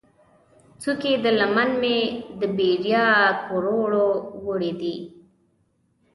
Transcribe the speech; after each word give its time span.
څوکې 0.81 1.13
د 1.23 1.25
لمن 1.39 1.69
مې، 1.81 1.97
د 2.39 2.41
بیدیا 2.57 3.05
کروړو، 3.47 4.09
وړې 4.45 4.71
دي 4.81 4.97